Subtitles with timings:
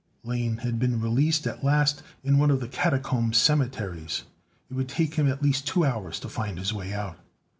[0.23, 4.23] Lane had been released at last, in one of the catacomb cemeteries.
[4.71, 7.19] It would take him at least two hours to find his way out.